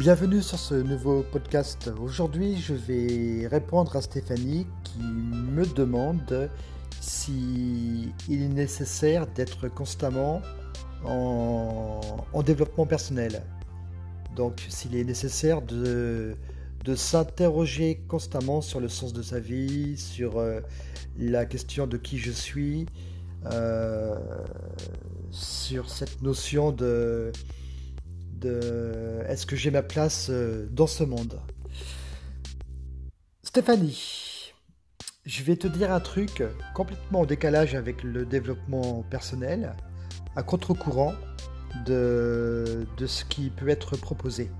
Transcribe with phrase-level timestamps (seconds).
[0.00, 1.90] Bienvenue sur ce nouveau podcast.
[2.00, 6.48] Aujourd'hui, je vais répondre à Stéphanie qui me demande
[7.02, 10.40] si il est nécessaire d'être constamment
[11.04, 13.42] en, développement personnel.
[14.36, 16.34] Donc, s'il est nécessaire de,
[16.94, 20.62] s'interroger constamment sur le sens de sa vie, sur euh,
[21.18, 22.86] la question de qui je suis,
[23.52, 24.16] euh,
[25.30, 27.32] sur cette notion de
[28.46, 31.40] est-ce que j'ai ma place euh, dans ce monde?
[33.42, 34.52] Stéphanie,
[35.26, 36.42] je vais te dire un truc
[36.74, 39.74] complètement en décalage avec le développement personnel,
[40.36, 41.14] à contre-courant
[41.86, 44.50] de, de ce qui peut être proposé.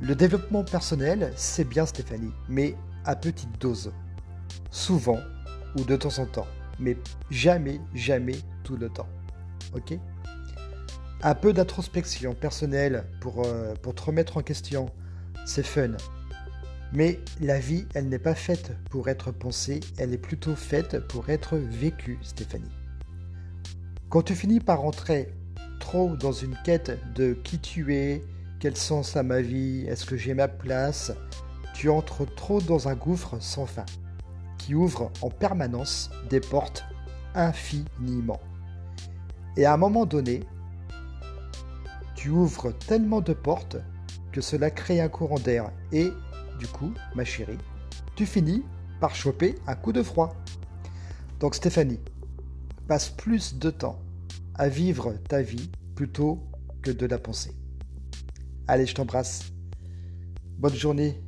[0.00, 3.92] Le développement personnel, c'est bien Stéphanie, mais à petite dose.
[4.70, 5.18] Souvent
[5.76, 6.46] ou de temps en temps,
[6.78, 6.96] mais
[7.30, 9.08] jamais, jamais tout le temps.
[9.74, 9.98] Ok?
[11.22, 14.90] Un peu d'introspection personnelle pour, euh, pour te remettre en question,
[15.46, 15.96] c'est fun.
[16.92, 21.28] Mais la vie, elle n'est pas faite pour être pensée, elle est plutôt faite pour
[21.28, 22.70] être vécue, Stéphanie.
[24.08, 25.34] Quand tu finis par rentrer
[25.80, 28.24] trop dans une quête de qui tu es,
[28.60, 31.12] quel sens a ma vie, est-ce que j'ai ma place,
[31.74, 33.84] tu entres trop dans un gouffre sans fin,
[34.56, 36.84] qui ouvre en permanence des portes
[37.34, 38.40] infiniment.
[39.56, 40.44] Et à un moment donné,
[42.18, 43.76] tu ouvres tellement de portes
[44.32, 46.10] que cela crée un courant d'air et,
[46.58, 47.58] du coup, ma chérie,
[48.16, 48.64] tu finis
[49.00, 50.34] par choper un coup de froid.
[51.38, 52.00] Donc Stéphanie,
[52.88, 54.02] passe plus de temps
[54.56, 56.42] à vivre ta vie plutôt
[56.82, 57.52] que de la penser.
[58.66, 59.52] Allez, je t'embrasse.
[60.58, 61.22] Bonne journée.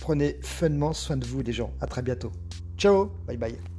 [0.00, 1.72] Prenez funnement soin de vous les gens.
[1.80, 2.32] À très bientôt.
[2.76, 3.12] Ciao.
[3.28, 3.77] Bye bye.